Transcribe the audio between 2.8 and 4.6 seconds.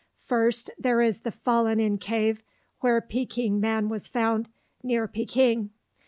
Peking man was found,